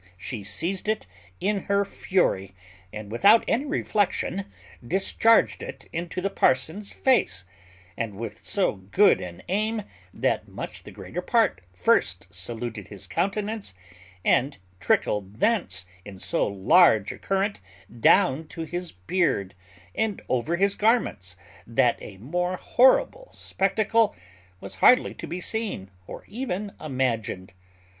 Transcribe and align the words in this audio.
She 0.17 0.43
seized 0.43 0.87
it 0.87 1.05
in 1.39 1.65
her 1.65 1.85
fury, 1.85 2.55
and 2.91 3.11
without 3.11 3.43
any 3.47 3.65
reflection, 3.65 4.45
discharged 4.83 5.61
it 5.61 5.87
into 5.93 6.21
the 6.21 6.29
parson's 6.31 6.91
face; 6.91 7.45
and 7.95 8.17
with 8.17 8.43
so 8.43 8.77
good 8.77 9.21
an 9.21 9.43
aim, 9.47 9.83
that 10.11 10.47
much 10.47 10.81
the 10.85 10.89
greater 10.91 11.21
part 11.21 11.61
first 11.71 12.25
saluted 12.33 12.87
his 12.87 13.05
countenance, 13.05 13.75
and 14.25 14.57
trickled 14.79 15.39
thence 15.39 15.85
in 16.03 16.17
so 16.17 16.47
large 16.47 17.11
a 17.11 17.19
current 17.19 17.59
down 17.99 18.47
to 18.47 18.63
his 18.63 18.91
beard, 18.91 19.53
and 19.93 20.23
over 20.27 20.55
his 20.55 20.73
garments, 20.73 21.35
that 21.67 22.01
a 22.01 22.17
more 22.17 22.55
horrible 22.55 23.29
spectacle 23.33 24.15
was 24.59 24.77
hardly 24.81 25.13
to 25.13 25.27
be 25.27 25.39
seen, 25.39 25.91
or 26.07 26.23
even 26.27 26.73
imagined. 26.81 27.53